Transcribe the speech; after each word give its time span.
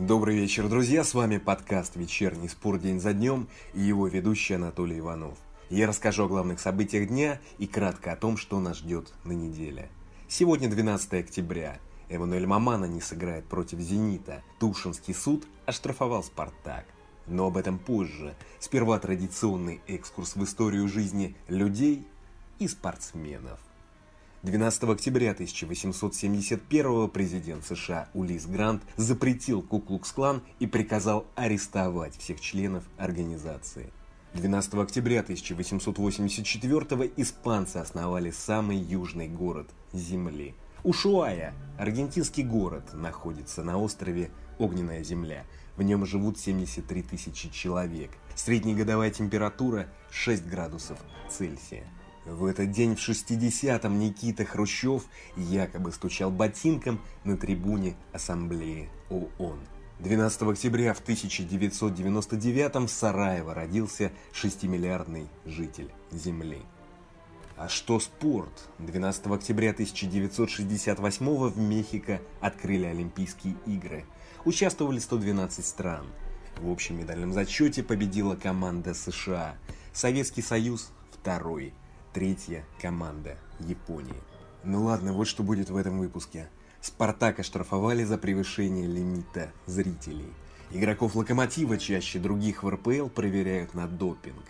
Добрый 0.00 0.34
вечер, 0.34 0.66
друзья, 0.66 1.04
с 1.04 1.12
вами 1.12 1.36
подкаст 1.36 1.94
«Вечерний 1.94 2.48
спор 2.48 2.78
день 2.78 2.98
за 2.98 3.12
днем» 3.12 3.48
и 3.74 3.82
его 3.82 4.06
ведущий 4.06 4.54
Анатолий 4.54 4.98
Иванов. 4.98 5.36
Я 5.68 5.86
расскажу 5.86 6.24
о 6.24 6.26
главных 6.26 6.58
событиях 6.58 7.08
дня 7.08 7.38
и 7.58 7.66
кратко 7.66 8.12
о 8.12 8.16
том, 8.16 8.38
что 8.38 8.60
нас 8.60 8.78
ждет 8.78 9.12
на 9.24 9.32
неделе. 9.32 9.90
Сегодня 10.26 10.70
12 10.70 11.12
октября. 11.12 11.78
Эммануэль 12.08 12.46
Мамана 12.46 12.86
не 12.86 13.02
сыграет 13.02 13.44
против 13.44 13.78
«Зенита». 13.80 14.42
Тушинский 14.58 15.12
суд 15.12 15.46
оштрафовал 15.66 16.24
«Спартак». 16.24 16.86
Но 17.26 17.48
об 17.48 17.58
этом 17.58 17.78
позже. 17.78 18.34
Сперва 18.58 18.98
традиционный 19.00 19.82
экскурс 19.86 20.34
в 20.34 20.42
историю 20.42 20.88
жизни 20.88 21.36
людей 21.46 22.06
и 22.58 22.68
спортсменов. 22.68 23.60
12 24.42 24.84
октября 24.84 25.32
1871 25.32 27.10
президент 27.10 27.62
США 27.66 28.08
Улис 28.14 28.46
Грант 28.46 28.82
запретил 28.96 29.60
Куклукс-клан 29.60 30.42
и 30.58 30.66
приказал 30.66 31.26
арестовать 31.34 32.16
всех 32.16 32.40
членов 32.40 32.82
организации. 32.96 33.92
12 34.32 34.74
октября 34.74 35.20
1884 35.20 37.12
испанцы 37.18 37.76
основали 37.76 38.30
самый 38.30 38.78
южный 38.78 39.28
город 39.28 39.68
Земли. 39.92 40.54
Ушуая, 40.84 41.52
аргентинский 41.78 42.42
город, 42.42 42.94
находится 42.94 43.62
на 43.62 43.76
острове 43.76 44.30
Огненная 44.58 45.04
Земля. 45.04 45.44
В 45.76 45.82
нем 45.82 46.06
живут 46.06 46.38
73 46.38 47.02
тысячи 47.02 47.50
человек. 47.50 48.10
Среднегодовая 48.34 49.10
температура 49.10 49.86
6 50.10 50.46
градусов 50.46 50.98
Цельсия. 51.28 51.84
В 52.26 52.44
этот 52.44 52.70
день 52.70 52.96
в 52.96 53.08
60-м 53.08 53.98
Никита 53.98 54.44
Хрущев 54.44 55.04
якобы 55.36 55.90
стучал 55.90 56.30
ботинком 56.30 57.00
на 57.24 57.36
трибуне 57.36 57.96
Ассамблеи 58.12 58.90
ООН. 59.08 59.58
12 60.00 60.42
октября 60.42 60.94
в 60.94 61.00
1999 61.00 62.74
в 62.74 62.88
Сараево 62.88 63.54
родился 63.54 64.12
6-миллиардный 64.32 65.28
житель 65.44 65.90
Земли. 66.10 66.62
А 67.56 67.68
что 67.68 68.00
спорт? 68.00 68.68
12 68.78 69.26
октября 69.26 69.70
1968 69.70 71.26
в 71.26 71.58
Мехико 71.58 72.22
открыли 72.40 72.86
Олимпийские 72.86 73.56
игры. 73.66 74.04
Участвовали 74.46 74.98
112 74.98 75.66
стран. 75.66 76.06
В 76.58 76.70
общем 76.70 76.98
медальном 76.98 77.32
зачете 77.32 77.82
победила 77.82 78.36
команда 78.36 78.94
США. 78.94 79.56
Советский 79.92 80.42
Союз– 80.42 80.90
второй. 81.12 81.74
Третья 82.12 82.64
команда 82.80 83.36
Японии. 83.60 84.20
Ну 84.64 84.82
ладно, 84.82 85.12
вот 85.12 85.28
что 85.28 85.44
будет 85.44 85.70
в 85.70 85.76
этом 85.76 86.00
выпуске. 86.00 86.48
Спартак 86.80 87.38
оштрафовали 87.38 88.02
за 88.02 88.18
превышение 88.18 88.88
лимита 88.88 89.52
зрителей. 89.66 90.32
Игроков 90.72 91.14
Локомотива 91.14 91.78
чаще 91.78 92.18
других 92.18 92.64
в 92.64 92.68
РПЛ 92.68 93.06
проверяют 93.10 93.74
на 93.74 93.86
допинг. 93.86 94.42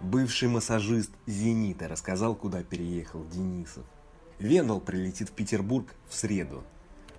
Бывший 0.00 0.48
массажист 0.48 1.12
«Зенита» 1.26 1.86
рассказал, 1.86 2.34
куда 2.34 2.64
переехал 2.64 3.24
Денисов. 3.24 3.84
Вендел 4.40 4.80
прилетит 4.80 5.28
в 5.28 5.32
Петербург 5.32 5.94
в 6.08 6.14
среду. 6.16 6.64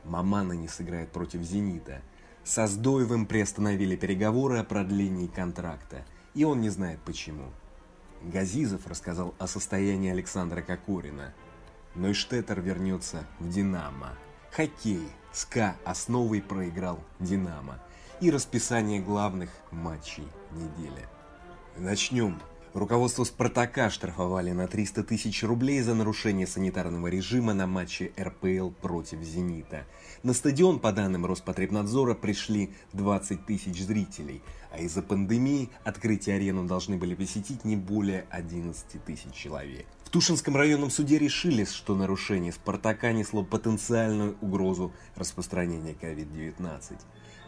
Мамана 0.04 0.52
не 0.52 0.68
сыграет 0.68 1.14
против 1.14 1.44
«Зенита». 1.44 2.02
Со 2.44 2.68
Сдоевым 2.68 3.26
приостановили 3.26 3.96
переговоры 3.96 4.58
о 4.58 4.66
продлении 4.66 5.28
контракта, 5.28 6.04
и 6.34 6.44
он 6.44 6.60
не 6.60 6.70
знает 6.70 7.00
почему. 7.06 7.54
Газизов 8.24 8.86
рассказал 8.88 9.34
о 9.40 9.48
состоянии 9.48 10.12
Александра 10.12 10.62
Кокорина. 10.62 11.34
Нойштеттер 11.96 12.62
вернется 12.62 13.26
в 13.40 13.50
«Динамо». 13.50 14.18
Хоккей. 14.52 15.08
СКА 15.34 15.76
основой 15.86 16.42
проиграл 16.42 17.00
«Динамо». 17.20 17.82
И 18.20 18.30
расписание 18.30 19.02
главных 19.02 19.50
матчей 19.72 20.28
недели. 20.52 21.08
Начнем. 21.78 22.40
Руководство 22.74 23.26
«Спартака» 23.26 23.90
штрафовали 23.90 24.52
на 24.52 24.68
300 24.68 25.04
тысяч 25.04 25.44
рублей 25.44 25.82
за 25.82 25.94
нарушение 25.94 26.48
санитарного 26.48 27.08
режима 27.08 27.54
на 27.54 27.68
матче 27.68 28.14
РПЛ 28.18 28.70
против 28.70 29.20
«Зенита». 29.20 29.86
На 30.24 30.34
стадион, 30.34 30.80
по 30.80 30.94
данным 30.94 31.26
Роспотребнадзора, 31.26 32.14
пришли 32.14 32.74
20 32.94 33.46
тысяч 33.46 33.84
зрителей, 33.84 34.42
а 34.72 34.80
из-за 34.80 35.02
пандемии 35.02 35.70
открытие 35.84 36.38
арену 36.38 36.66
должны 36.66 36.98
были 36.98 37.16
посетить 37.16 37.66
не 37.66 37.76
более 37.76 38.26
11 38.30 39.04
тысяч 39.04 39.34
человек. 39.34 39.86
В 40.04 40.10
Тушинском 40.10 40.56
районном 40.56 40.90
суде 40.90 41.18
решили, 41.18 41.64
что 41.64 41.96
нарушение 41.96 42.52
«Спартака» 42.52 43.12
несло 43.12 43.44
потенциальную 43.44 44.38
угрозу 44.42 44.92
распространения 45.16 45.94
COVID-19. 45.94 47.00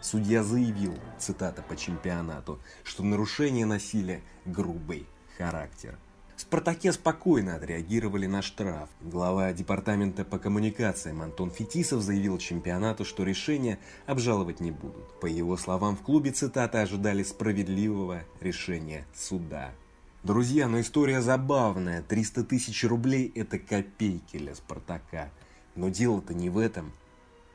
Судья 0.01 0.43
заявил, 0.43 0.97
цитата 1.17 1.61
по 1.61 1.75
чемпионату, 1.75 2.59
что 2.83 3.03
нарушение 3.03 3.65
носили 3.65 4.21
грубый 4.45 5.07
характер. 5.37 5.97
В 6.35 6.41
«Спартаке» 6.41 6.91
спокойно 6.91 7.55
отреагировали 7.55 8.25
на 8.25 8.41
штраф. 8.41 8.89
Глава 9.01 9.53
департамента 9.53 10.25
по 10.25 10.39
коммуникациям 10.39 11.21
Антон 11.21 11.51
Фетисов 11.51 12.01
заявил 12.01 12.39
чемпионату, 12.39 13.05
что 13.05 13.23
решение 13.23 13.77
обжаловать 14.07 14.59
не 14.59 14.71
будут. 14.71 15.19
По 15.19 15.27
его 15.27 15.57
словам, 15.57 15.95
в 15.95 16.01
клубе, 16.01 16.31
цитата, 16.31 16.81
ожидали 16.81 17.21
справедливого 17.21 18.23
решения 18.41 19.05
суда. 19.13 19.71
Друзья, 20.23 20.67
но 20.67 20.81
история 20.81 21.21
забавная. 21.21 22.01
300 22.01 22.45
тысяч 22.45 22.83
рублей– 22.83 23.31
это 23.35 23.59
копейки 23.59 24.37
для 24.37 24.55
«Спартака». 24.55 25.29
Но 25.75 25.89
дело-то 25.89 26.33
не 26.33 26.49
в 26.49 26.57
этом. 26.57 26.93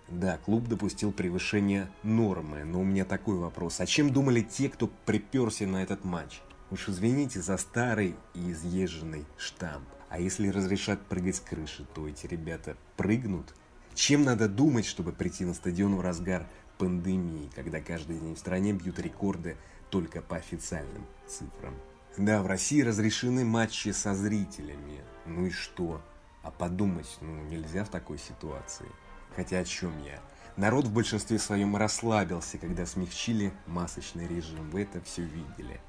Да, 0.09 0.39
клуб 0.39 0.69
допустил 0.69 1.13
превышение 1.13 1.91
нормы, 2.03 2.65
но 2.65 2.81
у 2.81 2.85
меня 2.85 3.05
такой 3.05 3.37
вопрос. 3.39 3.81
А 3.81 3.87
чем 3.87 4.13
думали 4.13 4.41
те, 4.41 4.69
кто 4.69 4.89
приперся 5.05 5.67
на 5.67 5.83
этот 5.83 6.05
матч? 6.05 6.41
Уж 6.71 6.91
извините 6.91 7.41
за 7.41 7.57
старый 7.57 8.15
и 8.35 8.53
изъезженный 8.53 9.25
штамп. 9.39 9.89
А 10.11 10.21
если 10.21 10.49
разрешат 10.49 11.01
прыгать 11.07 11.37
с 11.37 11.41
крыши, 11.41 11.87
то 11.95 12.07
эти 12.07 12.27
ребята 12.27 12.77
прыгнут? 12.97 13.55
Чем 13.95 14.23
надо 14.23 14.49
думать, 14.49 14.85
чтобы 14.85 15.13
прийти 15.13 15.45
на 15.45 15.55
стадион 15.55 15.97
в 15.97 16.01
разгар 16.03 16.47
пандемии, 16.77 17.51
когда 17.55 17.81
каждый 17.81 18.19
день 18.19 18.35
в 18.35 18.39
стране 18.39 18.73
бьют 18.73 18.99
рекорды 18.99 19.57
только 19.91 20.21
по 20.21 20.37
официальным 20.37 21.07
цифрам? 21.27 21.75
Да, 22.19 22.43
в 22.43 22.47
России 22.47 22.83
разрешены 22.83 23.45
матчи 23.45 23.91
со 23.91 24.15
зрителями. 24.15 25.01
Ну 25.25 25.47
и 25.47 25.51
что? 25.51 26.03
А 26.43 26.51
подумать, 26.51 27.17
ну, 27.21 27.43
нельзя 27.45 27.85
в 27.85 27.89
такой 27.89 28.19
ситуации. 28.19 28.89
Хотя 29.35 29.61
о 29.61 29.65
чем 29.65 29.93
я? 30.03 30.21
Народ 30.57 30.87
в 30.87 30.93
большинстве 30.93 31.39
своем 31.39 31.77
расслабился, 31.77 32.59
когда 32.59 32.85
смягчили 32.87 33.53
масочный 33.67 34.27
режим. 34.27 34.71
Вы 34.71 34.83
это 34.83 35.01
все 35.01 35.23
видели. 35.23 35.81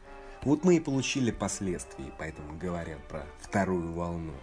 Вот 0.43 0.63
мы 0.63 0.77
и 0.77 0.79
получили 0.79 1.31
последствия, 1.31 2.13
поэтому 2.17 2.57
говорят 2.57 3.05
про 3.09 3.25
вторую 3.41 3.91
волну. 3.91 4.33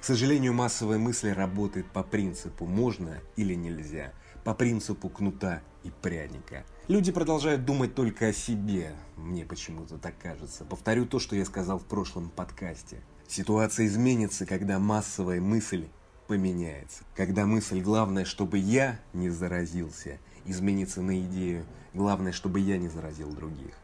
К 0.00 0.04
сожалению, 0.04 0.54
массовая 0.54 0.98
мысль 0.98 1.30
работает 1.30 1.86
по 1.86 2.02
принципу 2.02 2.64
«можно» 2.66 3.20
или 3.36 3.54
«нельзя», 3.54 4.12
по 4.44 4.54
принципу 4.54 5.08
кнута 5.10 5.62
и 5.84 5.90
пряника. 5.90 6.64
Люди 6.88 7.12
продолжают 7.12 7.64
думать 7.64 7.94
только 7.94 8.28
о 8.28 8.32
себе, 8.32 8.96
мне 9.16 9.44
почему-то 9.44 9.98
так 9.98 10.18
кажется. 10.18 10.64
Повторю 10.64 11.06
то, 11.06 11.18
что 11.18 11.36
я 11.36 11.44
сказал 11.44 11.78
в 11.78 11.84
прошлом 11.84 12.30
подкасте. 12.30 13.02
Ситуация 13.28 13.86
изменится, 13.86 14.46
когда 14.46 14.78
массовая 14.78 15.40
мысль 15.40 15.86
поменяется. 16.26 17.04
Когда 17.14 17.46
мысль 17.46 17.80
«главное, 17.80 18.24
чтобы 18.24 18.58
я 18.58 18.98
не 19.12 19.28
заразился» 19.28 20.18
изменится 20.44 21.02
на 21.02 21.20
идею 21.20 21.64
«главное, 21.94 22.32
чтобы 22.32 22.58
я 22.58 22.78
не 22.78 22.88
заразил 22.88 23.30
других». 23.30 23.74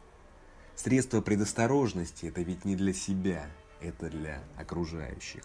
Средство 0.78 1.20
предосторожности– 1.20 2.26
это 2.26 2.40
ведь 2.42 2.64
не 2.64 2.76
для 2.76 2.92
себя, 2.92 3.50
это 3.80 4.08
для 4.08 4.44
окружающих. 4.56 5.42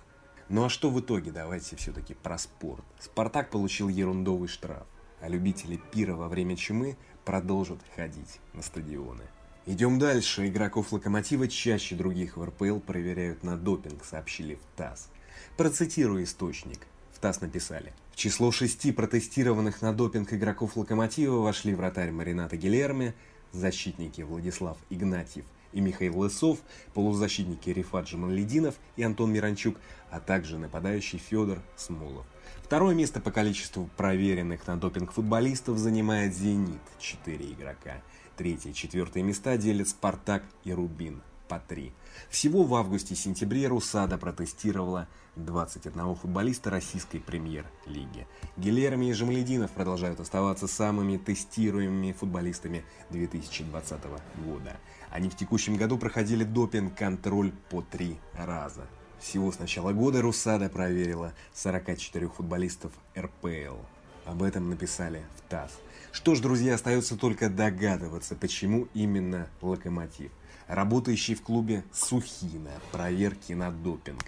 Ну 0.48 0.64
а 0.64 0.70
что 0.70 0.92
в 0.92 1.00
итоге? 1.00 1.32
Давайте 1.32 1.76
все-таки 1.76 2.14
про 2.14 2.38
спорт. 2.38 2.84
Спартак 3.00 3.50
получил 3.50 3.90
ерундовый 3.90 4.48
штраф, 4.48 4.86
а 5.22 5.28
любители 5.28 5.82
пира 5.91 6.14
во 6.14 6.30
время 6.30 6.56
чумы 6.56 6.97
продолжат 7.26 7.80
ходить 7.96 8.40
на 8.53 8.62
стадионы. 8.62 9.24
Идем 9.66 9.97
дальше. 9.97 10.47
Игроков 10.47 10.94
Локомотива 10.94 11.47
чаще 11.47 11.96
других 11.96 12.38
в 12.38 12.44
РПЛ 12.44 12.78
проверяют 12.78 13.41
на 13.41 13.58
допинг, 13.58 14.06
сообщили 14.06 14.53
в 14.53 14.78
ТАСС. 14.78 15.09
Процитирую 15.58 16.26
источник. 16.26 16.82
В 17.12 17.18
ТАСС 17.18 17.41
написали. 17.41 17.91
В 18.12 18.18
число 18.18 18.52
шести 18.52 18.91
протестированных 18.91 19.82
на 19.82 19.94
допинг 19.94 20.32
игроков 20.32 20.78
Локомотива 20.78 21.38
вошли 21.38 21.74
вратарь 21.74 22.12
Марината 22.12 22.56
Гилерми, 22.56 23.16
защитники 23.53 24.22
Владислав 24.22 24.78
Игнатьев 24.90 25.46
и 25.72 25.82
Михаил 25.82 26.20
Лысов, 26.20 26.59
полузащитники 26.94 27.70
Рифат 27.70 28.05
Джамалединов 28.05 28.76
и 28.96 29.03
Антон 29.03 29.32
Миранчук, 29.32 29.78
а 30.11 30.20
также 30.20 30.58
нападающий 30.58 31.20
Федор 31.20 31.59
Смолов. 31.76 32.26
Второе 32.61 32.94
место 32.94 33.20
по 33.20 33.32
количеству 33.32 33.90
проверенных 33.97 34.67
на 34.67 34.78
допинг 34.78 35.11
футболистов 35.11 35.78
занимает 35.78 36.35
«Зенит»– 36.35 36.82
4 37.00 37.52
игрока. 37.52 38.02
Третье 38.38 38.70
и 38.70 38.73
четвертое 38.73 39.23
места 39.23 39.58
делят 39.58 39.90
«Спартак» 39.90 40.44
и 40.64 40.73
«Рубин» 40.73 41.22
по 41.47 41.59
3. 41.59 41.93
Всего 42.29 42.63
в 42.63 42.75
августе-сентябре 42.75 43.67
Русада 43.67 44.17
протестировала 44.17 45.07
21 45.35 46.16
футболиста 46.16 46.69
российской 46.69 47.19
премьер-лиги. 47.19 48.28
Гилерми 48.57 49.07
и 49.07 49.13
Жамалединов 49.13 49.72
продолжают 49.72 50.19
оставаться 50.19 50.67
самыми 50.67 51.17
тестируемыми 51.17 52.11
футболистами 52.11 52.84
2020 53.09 53.99
года. 54.45 54.78
Они 55.09 55.29
в 55.29 55.35
текущем 55.35 55.75
году 55.75 55.97
проходили 55.97 56.43
допинг-контроль 56.43 57.51
по 57.69 57.81
три 57.81 58.17
раза. 58.34 58.87
Всего 59.19 59.51
с 59.51 59.59
начала 59.59 59.93
года 59.93 60.22
Русада 60.22 60.69
проверила 60.69 61.34
44 61.53 62.28
футболистов 62.28 62.91
РПЛ. 63.17 63.78
Об 64.25 64.43
этом 64.43 64.69
написали 64.69 65.23
в 65.37 65.49
ТАСС. 65.49 65.72
Что 66.11 66.35
ж, 66.35 66.40
друзья, 66.40 66.75
остается 66.75 67.17
только 67.17 67.49
догадываться, 67.49 68.35
почему 68.35 68.87
именно 68.93 69.49
Локомотив. 69.61 70.31
Работающий 70.73 71.35
в 71.35 71.43
клубе 71.43 71.84
Сухина, 71.93 72.72
проверки 72.91 73.53
на 73.53 73.70
допинг. 73.70 74.25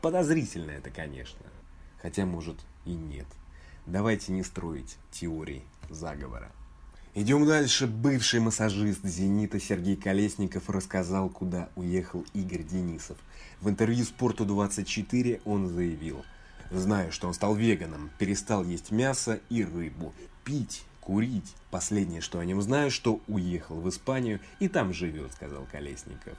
Подозрительно 0.00 0.70
это, 0.70 0.90
конечно. 0.90 1.44
Хотя, 2.00 2.24
может, 2.24 2.54
и 2.84 2.92
нет. 2.92 3.26
Давайте 3.84 4.30
не 4.30 4.44
строить 4.44 4.96
теории 5.10 5.64
заговора. 5.90 6.52
Идем 7.16 7.44
дальше. 7.46 7.88
Бывший 7.88 8.38
массажист 8.38 9.04
«Зенита» 9.04 9.58
Сергей 9.58 9.96
Колесников 9.96 10.70
рассказал, 10.70 11.30
куда 11.30 11.68
уехал 11.74 12.24
Игорь 12.32 12.62
Денисов. 12.62 13.18
В 13.60 13.68
интервью 13.68 14.04
«Спорту-24» 14.04 15.40
он 15.44 15.66
заявил. 15.66 16.24
Знаю, 16.70 17.10
что 17.10 17.26
он 17.26 17.34
стал 17.34 17.56
веганом, 17.56 18.10
перестал 18.20 18.62
есть 18.62 18.92
мясо 18.92 19.40
и 19.50 19.64
рыбу, 19.64 20.14
пить, 20.44 20.84
курить. 21.08 21.54
Последнее, 21.70 22.20
что 22.20 22.38
о 22.38 22.44
нем 22.44 22.60
знаю, 22.60 22.90
что 22.90 23.22
уехал 23.28 23.80
в 23.80 23.88
Испанию 23.88 24.40
и 24.60 24.68
там 24.68 24.92
живет, 24.92 25.32
сказал 25.32 25.66
Колесников. 25.72 26.36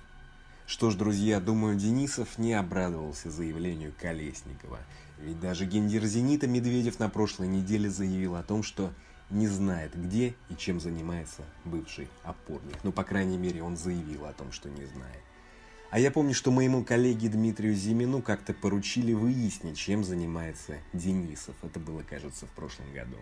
Что 0.67 0.91
ж, 0.91 0.95
друзья, 0.95 1.39
думаю, 1.39 1.75
Денисов 1.75 2.37
не 2.37 2.53
обрадовался 2.53 3.31
заявлению 3.31 3.95
Колесникова. 3.99 4.77
Ведь 5.17 5.39
даже 5.39 5.65
гендир 5.65 6.05
«Зенита» 6.05 6.45
Медведев 6.45 6.99
на 6.99 7.09
прошлой 7.09 7.47
неделе 7.47 7.89
заявил 7.89 8.35
о 8.35 8.43
том, 8.43 8.61
что 8.61 8.93
не 9.31 9.47
знает, 9.47 9.99
где 9.99 10.35
и 10.49 10.55
чем 10.55 10.79
занимается 10.79 11.41
бывший 11.65 12.07
опорник. 12.21 12.77
Ну, 12.83 12.91
по 12.91 13.03
крайней 13.03 13.37
мере, 13.37 13.63
он 13.63 13.75
заявил 13.75 14.25
о 14.25 14.33
том, 14.33 14.51
что 14.51 14.69
не 14.69 14.85
знает. 14.85 15.23
А 15.89 15.97
я 15.97 16.11
помню, 16.11 16.35
что 16.35 16.51
моему 16.51 16.83
коллеге 16.83 17.29
Дмитрию 17.29 17.73
Зимину 17.73 18.21
как-то 18.21 18.53
поручили 18.53 19.13
выяснить, 19.13 19.79
чем 19.79 20.03
занимается 20.03 20.77
Денисов. 20.93 21.55
Это 21.63 21.79
было, 21.79 22.03
кажется, 22.03 22.45
в 22.45 22.51
прошлом 22.51 22.93
году. 22.93 23.17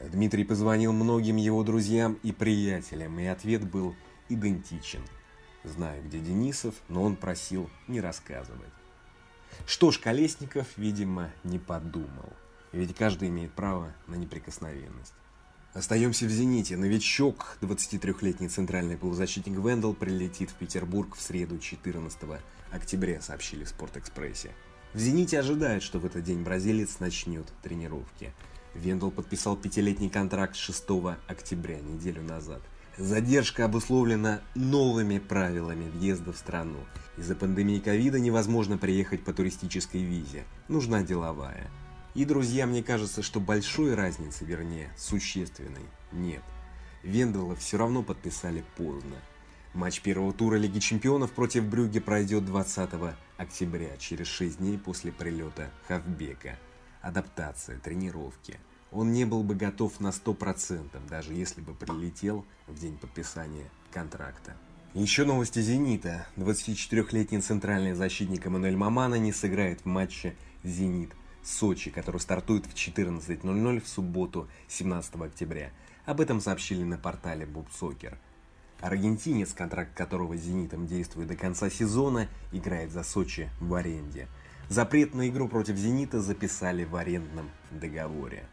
Дмитрий 0.00 0.44
позвонил 0.44 0.92
многим 0.92 1.36
его 1.36 1.62
друзьям 1.62 2.18
и 2.22 2.32
приятелям, 2.32 3.18
и 3.18 3.26
ответ 3.26 3.68
был 3.68 3.94
идентичен. 4.28 5.02
Знаю, 5.62 6.02
где 6.04 6.20
Денисов, 6.20 6.74
но 6.88 7.02
он 7.02 7.16
просил 7.16 7.68
не 7.86 8.00
рассказывать. 8.00 8.72
Что 9.66 9.90
ж, 9.90 9.98
Колесников, 9.98 10.66
видимо, 10.76 11.30
не 11.44 11.58
подумал. 11.58 12.32
Ведь 12.72 12.94
каждый 12.94 13.28
имеет 13.28 13.52
право 13.52 13.92
на 14.06 14.14
неприкосновенность. 14.14 15.12
Остаемся 15.74 16.26
в 16.26 16.30
«Зените». 16.30 16.76
Новичок, 16.76 17.58
23-летний 17.60 18.48
центральный 18.48 18.96
полузащитник 18.96 19.58
Вендел, 19.58 19.94
прилетит 19.94 20.50
в 20.50 20.54
Петербург 20.54 21.14
в 21.14 21.20
среду 21.20 21.58
14 21.58 22.18
октября, 22.72 23.20
сообщили 23.20 23.64
в 23.64 23.68
«Спортэкспрессе». 23.68 24.50
В 24.94 24.98
«Зените» 24.98 25.38
ожидают, 25.38 25.84
что 25.84 26.00
в 26.00 26.06
этот 26.06 26.24
день 26.24 26.42
бразилец 26.42 26.98
начнет 26.98 27.46
тренировки. 27.62 28.32
Вендел 28.74 29.10
подписал 29.10 29.56
пятилетний 29.56 30.08
контракт 30.08 30.56
6 30.56 30.84
октября, 31.26 31.80
неделю 31.80 32.22
назад. 32.22 32.62
Задержка 32.96 33.64
обусловлена 33.64 34.40
новыми 34.54 35.18
правилами 35.18 35.88
въезда 35.88 36.32
в 36.32 36.36
страну. 36.36 36.78
Из-за 37.16 37.34
пандемии 37.34 37.78
ковида 37.78 38.20
невозможно 38.20 38.78
приехать 38.78 39.24
по 39.24 39.32
туристической 39.32 40.02
визе. 40.02 40.44
Нужна 40.68 41.02
деловая. 41.02 41.70
И, 42.14 42.24
друзья, 42.24 42.66
мне 42.66 42.82
кажется, 42.82 43.22
что 43.22 43.40
большой 43.40 43.94
разницы, 43.94 44.44
вернее, 44.44 44.92
существенной, 44.96 45.86
нет. 46.12 46.42
Вендела 47.02 47.56
все 47.56 47.78
равно 47.78 48.02
подписали 48.02 48.64
поздно. 48.76 49.16
Матч 49.72 50.00
первого 50.00 50.32
тура 50.32 50.56
Лиги 50.56 50.80
Чемпионов 50.80 51.30
против 51.30 51.64
Брюги 51.64 52.00
пройдет 52.00 52.44
20 52.44 52.90
октября, 53.38 53.96
через 53.98 54.26
6 54.26 54.58
дней 54.58 54.78
после 54.78 55.12
прилета 55.12 55.70
Хавбека. 55.86 56.58
Адаптация, 57.02 57.78
тренировки. 57.78 58.58
Он 58.92 59.12
не 59.12 59.24
был 59.24 59.42
бы 59.42 59.54
готов 59.54 60.00
на 60.00 60.08
100%, 60.08 61.08
даже 61.08 61.32
если 61.32 61.60
бы 61.60 61.74
прилетел 61.74 62.44
в 62.66 62.78
день 62.78 62.98
подписания 62.98 63.70
контракта. 63.92 64.56
Еще 64.92 65.24
новости 65.24 65.60
«Зенита». 65.60 66.26
24-летний 66.36 67.40
центральный 67.40 67.92
защитник 67.92 68.44
Эммануэль 68.44 68.76
Мамана 68.76 69.14
не 69.14 69.32
сыграет 69.32 69.82
в 69.82 69.86
матче 69.86 70.36
«Зенит» 70.64 71.12
Сочи, 71.44 71.90
который 71.90 72.20
стартует 72.20 72.66
в 72.66 72.74
14.00 72.74 73.80
в 73.80 73.88
субботу 73.88 74.48
17 74.68 75.14
октября. 75.14 75.70
Об 76.04 76.20
этом 76.20 76.40
сообщили 76.40 76.82
на 76.82 76.98
портале 76.98 77.46
Бубсокер. 77.46 78.18
Аргентинец, 78.80 79.52
контракт 79.52 79.94
которого 79.94 80.36
с 80.36 80.40
«Зенитом» 80.40 80.86
действует 80.86 81.28
до 81.28 81.36
конца 81.36 81.70
сезона, 81.70 82.28
играет 82.52 82.90
за 82.90 83.04
Сочи 83.04 83.48
в 83.60 83.72
аренде. 83.74 84.26
Запрет 84.70 85.14
на 85.14 85.28
игру 85.28 85.48
против 85.48 85.74
«Зенита» 85.74 86.20
записали 86.20 86.84
в 86.84 86.94
арендном 86.94 87.50
договоре. 87.72 88.46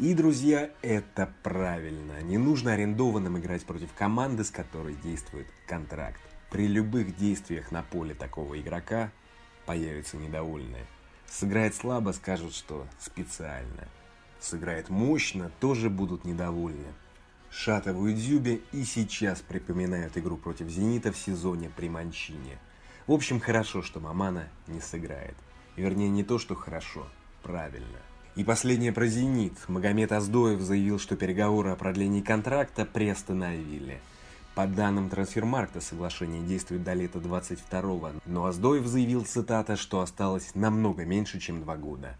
И, 0.00 0.14
друзья, 0.14 0.68
это 0.82 1.32
правильно. 1.44 2.20
Не 2.22 2.38
нужно 2.38 2.72
арендованным 2.72 3.38
играть 3.38 3.64
против 3.64 3.92
команды, 3.92 4.42
с 4.42 4.50
которой 4.50 4.96
действует 4.96 5.46
контракт. 5.68 6.20
При 6.50 6.66
любых 6.66 7.16
действиях 7.16 7.70
на 7.70 7.84
поле 7.84 8.14
такого 8.14 8.60
игрока 8.60 9.12
появятся 9.64 10.16
недовольные. 10.16 10.86
Сыграет 11.28 11.76
слабо, 11.76 12.10
скажут, 12.10 12.52
что 12.52 12.88
специально. 12.98 13.86
Сыграет 14.40 14.90
мощно, 14.90 15.52
тоже 15.60 15.88
будут 15.88 16.24
недовольны. 16.24 16.92
Шатову 17.48 18.08
и 18.08 18.14
Дзюбе 18.14 18.62
и 18.72 18.82
сейчас 18.82 19.40
припоминают 19.40 20.18
игру 20.18 20.36
против 20.36 20.68
«Зенита» 20.68 21.12
в 21.12 21.16
сезоне 21.16 21.70
при 21.76 21.88
Манчине. 21.88 22.58
В 23.06 23.12
общем, 23.12 23.40
хорошо, 23.40 23.82
что 23.82 24.00
Мамана 24.00 24.48
не 24.66 24.80
сыграет. 24.80 25.34
Вернее, 25.76 26.08
не 26.08 26.24
то, 26.24 26.38
что 26.38 26.54
хорошо, 26.54 27.06
правильно. 27.42 27.98
И 28.36 28.44
последнее 28.44 28.92
про 28.92 29.06
«Зенит». 29.06 29.54
Магомед 29.68 30.12
Аздоев 30.12 30.60
заявил, 30.60 30.98
что 30.98 31.16
переговоры 31.16 31.70
о 31.70 31.76
продлении 31.76 32.20
контракта 32.20 32.84
приостановили– 32.84 34.00
по 34.54 34.66
данным 34.66 35.08
Трансфермаркта, 35.08 35.80
соглашение 35.80 36.42
действует 36.42 36.84
до 36.84 36.92
лета 36.92 37.18
22-го, 37.20 38.10
но 38.26 38.44
Аздоев 38.44 38.86
заявил, 38.86 39.24
цитата, 39.24 39.76
что 39.76 40.00
осталось 40.00 40.54
намного 40.54 41.06
меньше, 41.06 41.40
чем 41.40 41.62
два 41.62 41.76
года. 41.76 42.18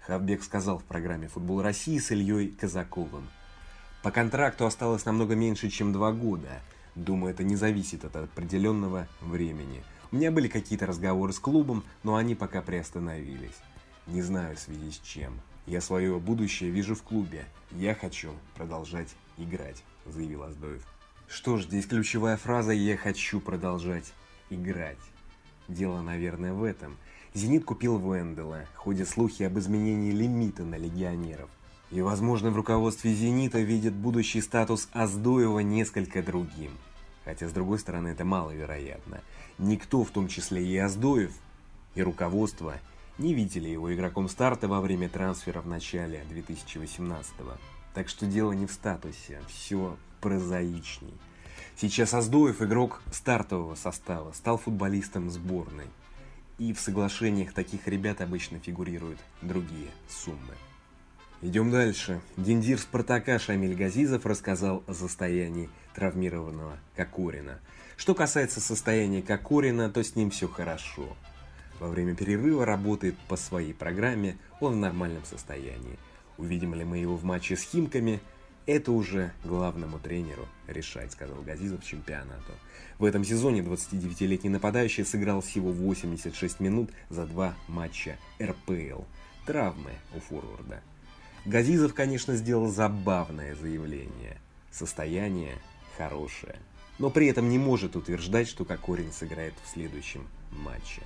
Хавбек 0.00 0.42
сказал 0.42 0.78
в 0.78 0.84
программе 0.84 1.28
«Футбол 1.28 1.60
России» 1.60 1.98
с 1.98 2.10
Ильей 2.10 2.48
Казаковым. 2.48 3.28
По 4.02 4.10
контракту 4.10 4.64
осталось 4.64 5.04
намного 5.04 5.34
меньше, 5.34 5.68
чем 5.68 5.92
два 5.92 6.12
года. 6.12 6.62
Думаю, 6.94 7.34
это 7.34 7.44
не 7.44 7.56
зависит 7.56 8.06
от 8.06 8.16
определенного 8.16 9.06
времени. 9.20 9.84
У 10.14 10.16
меня 10.16 10.30
были 10.30 10.46
какие-то 10.46 10.86
разговоры 10.86 11.32
с 11.32 11.40
клубом, 11.40 11.82
но 12.04 12.14
они 12.14 12.36
пока 12.36 12.62
приостановились. 12.62 13.58
Не 14.06 14.22
знаю 14.22 14.54
в 14.54 14.60
связи 14.60 14.92
с 14.92 14.98
чем. 14.98 15.40
Я 15.66 15.80
свое 15.80 16.20
будущее 16.20 16.70
вижу 16.70 16.94
в 16.94 17.02
клубе. 17.02 17.46
Я 17.72 17.96
хочу 17.96 18.30
продолжать 18.54 19.08
играть, 19.38 19.82
заявил 20.06 20.44
Аздоев. 20.44 20.86
Что 21.26 21.56
ж, 21.56 21.64
здесь 21.64 21.86
ключевая 21.86 22.36
фраза 22.36 22.70
«Я 22.70 22.96
хочу 22.96 23.40
продолжать 23.40 24.12
играть». 24.50 25.00
Дело, 25.66 26.00
наверное, 26.00 26.52
в 26.52 26.62
этом. 26.62 26.96
«Зенит» 27.34 27.64
купил 27.64 27.98
Вендела. 27.98 28.66
Ходят 28.76 29.08
слухи 29.08 29.42
об 29.42 29.58
изменении 29.58 30.12
лимита 30.12 30.62
на 30.62 30.76
легионеров. 30.76 31.50
И, 31.90 32.00
возможно, 32.02 32.52
в 32.52 32.56
руководстве 32.56 33.12
«Зенита» 33.12 33.58
видят 33.58 33.94
будущий 33.94 34.42
статус 34.42 34.88
Аздоева 34.92 35.58
несколько 35.58 36.22
другим. 36.22 36.70
Хотя, 37.24 37.48
с 37.48 37.52
другой 37.52 37.78
стороны, 37.78 38.08
это 38.08 38.24
маловероятно. 38.24 39.20
Никто, 39.58 40.04
в 40.04 40.10
том 40.10 40.28
числе 40.28 40.64
и 40.64 40.76
Аздоев, 40.76 41.32
и 41.94 42.02
руководство, 42.02 42.74
не 43.18 43.34
видели 43.34 43.68
его 43.68 43.94
игроком 43.94 44.28
старта 44.28 44.68
во 44.68 44.80
время 44.80 45.08
трансфера 45.08 45.60
в 45.60 45.66
начале 45.66 46.24
2018 46.28 47.34
-го. 47.38 47.56
Так 47.94 48.08
что 48.08 48.26
дело 48.26 48.52
не 48.52 48.66
в 48.66 48.72
статусе, 48.72 49.40
все 49.48 49.96
прозаичней. 50.20 51.14
Сейчас 51.76 52.14
Аздоев, 52.14 52.60
игрок 52.62 53.02
стартового 53.12 53.74
состава, 53.74 54.32
стал 54.32 54.58
футболистом 54.58 55.30
сборной. 55.30 55.86
И 56.58 56.72
в 56.72 56.80
соглашениях 56.80 57.52
таких 57.52 57.88
ребят 57.88 58.20
обычно 58.20 58.58
фигурируют 58.60 59.18
другие 59.42 59.90
суммы. 60.08 60.54
Идем 61.44 61.70
дальше. 61.70 62.22
Диндир 62.38 62.78
Спартака 62.78 63.38
Шамиль 63.38 63.74
Газизов 63.74 64.24
рассказал 64.24 64.82
о 64.86 64.94
состоянии 64.94 65.68
травмированного 65.94 66.78
Кокорина. 66.96 67.60
Что 67.98 68.14
касается 68.14 68.62
состояния 68.62 69.20
Кокорина, 69.20 69.90
то 69.90 70.02
с 70.02 70.16
ним 70.16 70.30
все 70.30 70.48
хорошо. 70.48 71.14
Во 71.80 71.88
время 71.88 72.14
перерыва 72.14 72.64
работает 72.64 73.14
по 73.28 73.36
своей 73.36 73.74
программе, 73.74 74.38
он 74.58 74.72
в 74.72 74.78
нормальном 74.78 75.22
состоянии. 75.26 75.98
Увидим 76.38 76.74
ли 76.74 76.82
мы 76.82 76.96
его 76.96 77.14
в 77.14 77.24
матче 77.24 77.56
с 77.56 77.62
Химками– 77.62 78.20
Это 78.66 78.92
уже 78.92 79.30
главному 79.44 79.98
тренеру 79.98 80.48
решать, 80.66 81.12
сказал 81.12 81.42
Газизов 81.42 81.84
чемпионату. 81.84 82.52
В 82.98 83.04
этом 83.04 83.22
сезоне 83.22 83.60
29-летний 83.60 84.48
нападающий 84.48 85.04
сыграл 85.04 85.42
всего 85.42 85.70
86 85.70 86.60
минут 86.60 86.90
за 87.10 87.26
два 87.26 87.54
матча 87.68 88.16
РПЛ. 88.40 89.02
Травмы 89.44 89.90
у 90.14 90.20
форварда. 90.20 90.80
Газизов, 91.44 91.92
конечно, 91.92 92.34
сделал 92.36 92.68
забавное 92.68 93.54
заявление. 93.54 94.38
Состояние 94.70 95.58
хорошее. 95.98 96.56
Но 96.98 97.10
при 97.10 97.26
этом 97.26 97.50
не 97.50 97.58
может 97.58 97.96
утверждать, 97.96 98.48
что 98.48 98.64
Кокорин 98.64 99.12
сыграет 99.12 99.54
в 99.62 99.68
следующем 99.68 100.26
матче. 100.50 101.02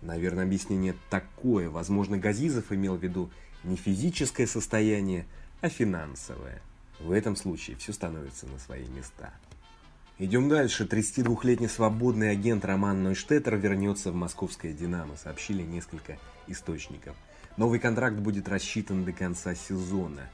Наверное, 0.00 0.44
объяснение 0.44 0.94
такое. 1.10 1.68
Возможно, 1.68 2.16
Газизов 2.16 2.72
имел 2.72 2.96
в 2.96 3.02
виду 3.02 3.30
не 3.62 3.76
физическое 3.76 4.46
состояние, 4.46 5.26
а 5.60 5.68
финансовое. 5.68 6.62
В 6.98 7.10
этом 7.10 7.36
случае 7.36 7.76
все 7.76 7.92
становится 7.92 8.46
на 8.46 8.58
свои 8.58 8.86
места. 8.86 9.32
Идем 10.20 10.50
дальше. 10.50 10.84
32-летний 10.84 11.66
свободный 11.66 12.30
агент 12.30 12.62
Роман 12.66 13.02
Нойштеттер 13.02 13.56
вернется 13.56 14.12
в 14.12 14.14
московское 14.14 14.74
«Динамо», 14.74 15.16
сообщили 15.16 15.62
несколько 15.62 16.18
источников. 16.46 17.16
Новый 17.56 17.78
контракт 17.78 18.16
будет 18.18 18.46
рассчитан 18.46 19.06
до 19.06 19.12
конца 19.12 19.54
сезона. 19.54 20.28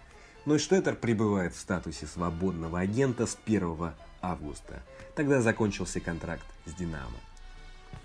Нойштеттер 0.45 0.97
пребывает 0.97 1.55
в 1.55 1.61
статусе 1.61 2.07
свободного 2.09 2.81
агента 2.81 3.26
с 3.26 3.38
1 3.47 3.93
августа. 4.23 4.83
Тогда 5.14 5.40
закончился 5.40 6.00
контракт 6.00 6.47
с 6.64 6.75
«Динамо». 6.75 7.21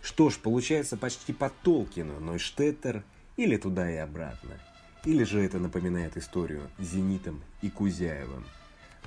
Что 0.04 0.30
ж, 0.30 0.38
получается 0.38 0.98
почти 0.98 1.34
по 1.34 1.50
Толкину, 1.64 2.20
Нойштеттер 2.20 3.04
или 3.38 3.58
туда 3.58 3.92
и 3.92 3.96
обратно– 3.96 4.52
или 5.04 5.24
же 5.24 5.44
это 5.44 5.58
напоминает 5.58 6.16
историю 6.16 6.70
с 6.78 6.84
Зенитом 6.84 7.42
и 7.64 7.72
Кузяевым. 7.72 8.46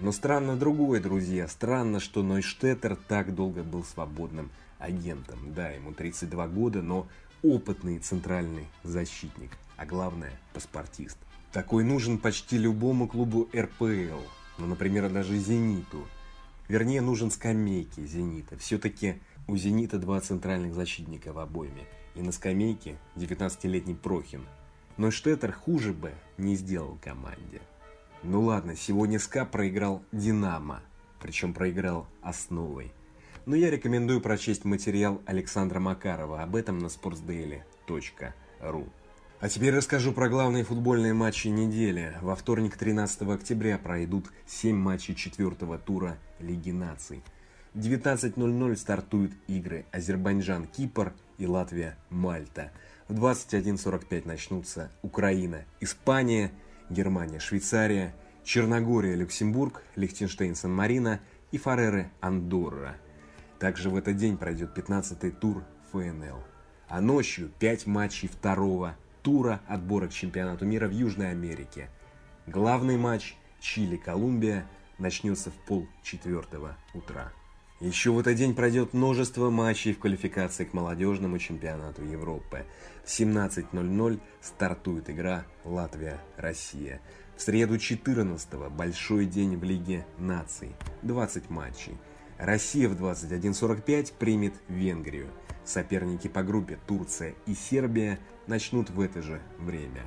Но 0.01 0.13
странно 0.13 0.57
другое, 0.57 1.01
друзья. 1.01 1.47
Странно, 1.49 2.01
что 2.01 2.23
Нойштеттер 2.23 2.97
так 2.97 3.35
долго 3.35 3.63
был 3.63 3.85
свободным 3.85 4.51
агентом. 4.79 5.55
Да, 5.55 5.71
ему 5.71 5.93
32 5.93 6.49
года, 6.49 6.83
но 6.83 7.07
опытный 7.43 7.99
центральный 7.99 8.67
защитник. 8.83 9.53
А 9.77 9.87
главное, 9.87 10.33
паспортист. 10.53 11.19
Такой 11.53 11.85
нужен 11.85 12.19
почти 12.19 12.59
любому 12.59 13.07
клубу 13.07 13.49
РПЛ. 13.55 14.21
Ну, 14.59 14.67
например, 14.67 15.11
даже 15.11 15.37
Зениту. 15.37 16.07
Вернее, 16.69 17.01
нужен 17.01 17.31
скамейке 17.31 18.05
Зенита. 18.05 18.57
Все-таки 18.57 19.21
у 19.47 19.57
Зенита 19.57 19.99
два 19.99 20.21
центральных 20.21 20.75
защитника 20.75 21.33
в 21.33 21.39
обойме. 21.39 21.85
И 22.15 22.23
на 22.23 22.33
скамейке 22.33 22.97
19-летний 23.17 23.95
Прохин– 23.95 24.43
но 24.97 25.11
Штеттер 25.11 25.53
хуже 25.53 25.93
бы 25.93 26.13
не 26.39 26.55
сделал 26.57 26.99
команде. 27.03 27.61
Ну 28.27 28.41
ладно, 28.41 28.75
сегодня 28.75 29.19
СКА 29.19 29.45
проиграл 29.45 30.03
«Динамо», 30.11 30.81
причем 31.21 31.53
проиграл 31.53 32.07
основой. 32.23 32.91
Но 33.45 33.55
я 33.55 33.71
рекомендую 33.71 34.23
прочесть 34.23 34.65
материал 34.65 35.21
Александра 35.27 35.79
Макарова 35.79 36.43
об 36.43 36.57
этом 36.57 36.79
на 36.79 36.87
sportsdaily.ru. 36.87 38.89
А 39.41 39.49
теперь 39.51 39.75
расскажу 39.75 40.13
про 40.13 40.31
главные 40.31 40.65
футбольные 40.65 41.13
матчи 41.13 41.49
недели. 41.49 42.17
Во 42.23 42.35
вторник 42.35 42.79
13 42.79 43.29
октября 43.29 43.77
пройдут 43.77 44.33
7 44.47 44.75
матчей 44.75 45.15
четвертого 45.15 45.77
тура 45.77 46.17
Лиги 46.41 46.71
наций. 46.71 47.23
В 47.75 47.79
19.00 47.79 48.77
стартуют 48.77 49.33
игры 49.49 49.85
Азербайджан-Кипр 49.93 51.13
и 51.37 51.47
Латвия-Мальта– 51.47 52.73
в 53.09 53.23
21.45 53.23 54.27
начнутся 54.27 54.91
Украина, 55.03 55.65
Испания, 55.81 56.51
Германия, 56.91 57.39
Швейцария, 57.39 58.15
Черногория, 58.45 59.15
Люксембург, 59.15 59.83
Лихтенштейн, 59.97 60.55
Сан-Марино 60.55 61.21
и 61.51 61.59
Фареры, 61.59 62.11
Андорра. 62.21 62.97
Также 63.59 63.89
в 63.91 63.97
этот 63.97 64.17
день 64.17 64.37
пройдет 64.37 64.77
15-й 64.77 65.31
тур 65.31 65.65
ФНЛ. 65.93 66.43
А 66.89 67.01
ночью 67.01 67.51
5 67.59 67.87
матчей 67.87 68.29
второго 68.29 68.97
тура 69.23 69.61
отбора 69.67 70.09
к 70.09 70.13
чемпионату 70.13 70.67
мира 70.67 70.87
в 70.87 70.93
Южной 70.93 71.31
Америке. 71.31 71.89
Главный 72.47 72.99
матч 72.99 73.37
Чили-Колумбия 73.61 74.67
начнется 74.99 75.51
в 75.51 75.55
пол 75.55 75.89
четвертого 76.03 76.77
утра. 76.93 77.33
Еще 77.81 78.13
в 78.13 78.19
этот 78.21 78.37
день 78.37 78.55
пройдет 78.55 78.95
множество 78.95 79.51
матчей 79.51 79.93
в 79.95 79.99
квалификации 79.99 80.65
к 80.65 80.75
молодежному 80.75 81.39
чемпионату 81.39 82.05
Европы. 82.05 82.65
В 83.05 83.09
17.00 83.09 84.21
стартует 84.41 85.11
игра 85.11 85.45
Латвия-Россия. 85.65 87.01
В 87.37 87.43
среду 87.43 87.75
14-го 87.75 88.71
большой 88.71 89.27
день 89.27 89.57
в 89.57 89.65
Лиге 89.65 90.07
наций. 90.19 90.71
20 91.03 91.51
матчей. 91.51 91.99
Россия 92.39 92.89
в 92.89 92.95
21.45 92.95 94.13
примет 94.19 94.55
Венгрию. 94.69 95.29
Соперники 95.65 96.29
по 96.29 96.45
группе 96.45 96.79
Турция 96.87 97.35
и 97.47 97.55
Сербия 97.55 98.21
начнут 98.47 98.91
в 98.91 99.01
это 99.01 99.21
же 99.21 99.43
время. 99.59 100.03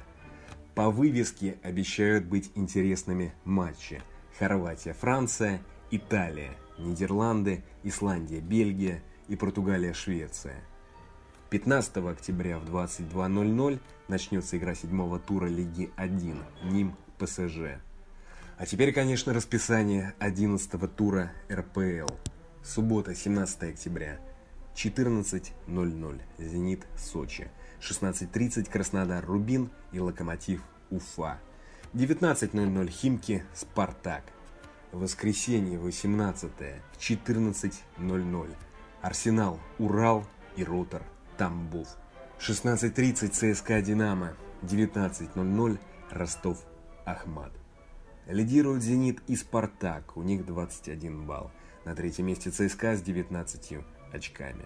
По 0.73 0.89
вывеске 0.89 1.57
обещают 1.63 2.25
быть 2.25 2.49
интересными 2.55 3.33
матчи. 3.43 4.01
Хорватия-Франция, 4.39 5.61
Италия– 5.91 6.55
Нидерланды, 6.77 7.63
Исландия, 7.83 8.39
Бельгия 8.39 9.01
и 9.27 9.35
Португалия, 9.35 9.93
Швеция. 9.93 10.55
15 11.49 11.97
октября 11.97 12.59
в 12.59 12.65
22.00 12.65 13.79
начнется 14.07 14.57
игра 14.57 14.75
седьмого 14.75 15.19
тура 15.19 15.47
Лиги 15.47 15.91
1 15.95 16.43
Ним 16.65 16.95
ПСЖ. 17.17 17.79
А 18.57 18.65
теперь, 18.65 18.91
конечно, 18.91 19.33
расписание 19.33 20.13
11 20.19 20.95
тура 20.95 21.31
РПЛ. 21.49 22.13
Суббота, 22.63 23.15
17 23.15 23.63
октября, 23.63 24.19
14.00 24.75 26.21
Зенит 26.37 26.85
Сочи, 26.97 27.49
16.30 27.79 28.69
Краснодар 28.69 29.25
Рубин 29.25 29.69
и 29.93 29.99
Локомотив 29.99 30.61
Уфа, 30.89 31.39
19.00 31.93 32.89
Химки 32.89 33.43
Спартак, 33.53 34.23
Воскресенье 34.97 35.77
18 35.77 36.51
в 36.51 36.97
14.00. 36.97 38.55
Арсенал, 39.01 39.59
Урал 39.77 40.25
и 40.55 40.63
Ротор, 40.63 41.03
Тамбов. 41.37 41.87
16.30 42.39 43.53
ЦСКА 43.53 43.81
Динамо. 43.81 44.33
19.00 44.63 45.79
Ростов, 46.09 46.65
Ахмат. 47.05 47.51
Лидируют 48.25 48.81
«Зенит» 48.81 49.21
и 49.27 49.35
«Спартак», 49.35 50.17
у 50.17 50.23
них 50.23 50.45
21 50.47 51.27
балл. 51.27 51.51
На 51.85 51.95
третьем 51.95 52.25
месте 52.25 52.49
ЦСКА 52.49 52.97
с 52.97 53.01
19 53.03 53.77
очками. 54.11 54.65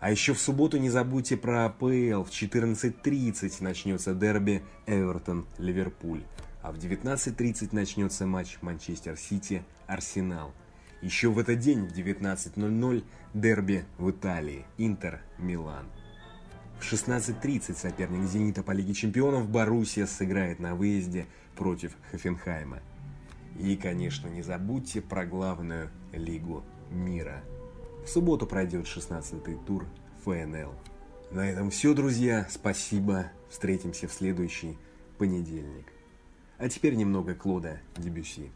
А 0.00 0.10
еще 0.10 0.34
в 0.34 0.40
субботу 0.40 0.76
не 0.76 0.90
забудьте 0.90 1.38
про 1.38 1.64
АПЛ. 1.64 2.24
В 2.24 2.30
14.30 2.30 3.62
начнется 3.62 4.14
дерби 4.14 4.62
Эвертон-Ливерпуль 4.86 6.24
а 6.62 6.72
в 6.72 6.76
19.30 6.76 7.70
начнется 7.72 8.26
матч 8.26 8.58
Манчестер 8.62 9.16
Сити-Арсенал. 9.16 10.52
Еще 11.02 11.30
в 11.30 11.38
этот 11.38 11.58
день 11.58 11.86
в 11.86 11.92
19.00 11.92 13.04
дерби 13.34 13.84
в 13.98 14.10
Италии 14.10 14.64
Интер-Милан. 14.78 15.86
В 16.78 16.92
16.30 16.92 17.76
соперник 17.76 18.28
«Зенита» 18.28 18.62
по 18.62 18.70
Лиге 18.72 18.94
Чемпионов 18.94 19.48
Боруссия 19.48 20.06
сыграет 20.06 20.60
на 20.60 20.74
выезде 20.74 21.26
против 21.56 21.96
Хофенхайма. 22.10 22.80
И, 23.58 23.76
конечно, 23.76 24.28
не 24.28 24.42
забудьте 24.42 25.00
про 25.00 25.26
главную 25.26 25.90
Лигу 26.12 26.64
мира. 26.90 27.42
В 28.04 28.08
субботу 28.08 28.46
пройдет 28.46 28.86
16-й 28.86 29.64
тур 29.64 29.86
ФНЛ. 30.24 30.74
На 31.30 31.48
этом 31.48 31.70
все, 31.70 31.94
друзья. 31.94 32.46
Спасибо. 32.50 33.26
Встретимся 33.48 34.08
в 34.08 34.12
следующий 34.12 34.76
понедельник. 35.18 35.91
А 36.62 36.68
теперь 36.68 36.94
немного 36.94 37.34
Клода 37.34 37.80
Дебюси. 37.96 38.52